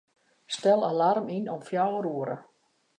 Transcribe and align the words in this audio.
Stel 0.55 0.87
alarm 0.89 1.27
yn 1.37 1.47
om 1.55 1.61
fjouwer 1.69 2.05
oere. 2.15 2.37